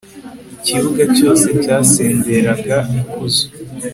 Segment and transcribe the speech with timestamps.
[0.55, 3.45] ikibuga cyose cyasenderaga ikuzo